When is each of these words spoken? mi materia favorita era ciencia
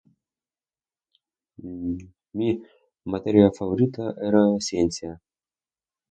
mi 2.35 2.49
materia 3.11 3.55
favorita 3.57 4.05
era 4.27 4.41
ciencia 4.67 5.11